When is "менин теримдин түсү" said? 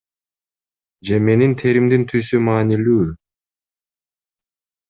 1.25-2.41